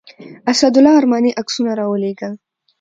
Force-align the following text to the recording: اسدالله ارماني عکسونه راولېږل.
اسدالله 0.51 0.91
ارماني 0.99 1.31
عکسونه 1.39 1.71
راولېږل. 1.79 2.33